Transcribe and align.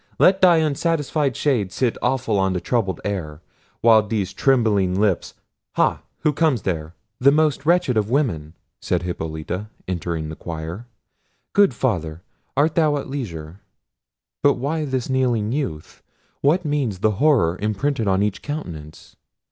let 0.17 0.41
thy 0.41 0.57
unsatisfied 0.57 1.35
shade 1.37 1.71
sit 1.71 1.95
awful 2.01 2.39
on 2.39 2.53
the 2.53 2.59
troubled 2.59 2.99
air, 3.05 3.39
while 3.81 4.01
these 4.01 4.33
trembling 4.33 4.99
lips—Ha! 4.99 6.01
who 6.21 6.33
comes 6.33 6.63
there?—" 6.63 6.95
"The 7.19 7.31
most 7.31 7.67
wretched 7.67 7.95
of 7.97 8.09
women!" 8.09 8.55
said 8.79 9.03
Hippolita, 9.03 9.69
entering 9.87 10.29
the 10.29 10.35
choir. 10.35 10.87
"Good 11.53 11.75
Father, 11.75 12.23
art 12.57 12.73
thou 12.73 12.97
at 12.97 13.11
leisure?—but 13.11 14.53
why 14.55 14.85
this 14.85 15.07
kneeling 15.07 15.51
youth? 15.51 16.01
what 16.41 16.65
means 16.65 17.01
the 17.01 17.17
horror 17.21 17.59
imprinted 17.61 18.07
on 18.07 18.23
each 18.23 18.41
countenance? 18.41 19.15